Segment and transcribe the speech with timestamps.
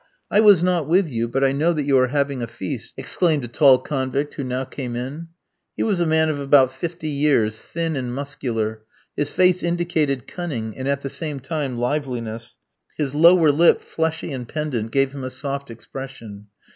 [0.31, 3.45] "I was not with you, but I know that you are having a feast," exclaimed
[3.45, 5.27] a tall convict who now came in.
[5.77, 8.81] He was a man of about fifty years, thin and muscular.
[9.15, 12.55] His face indicated cunning, and, at the same time, liveliness.
[12.97, 16.47] His lower lip, fleshy and pendant, gave him a soft expression.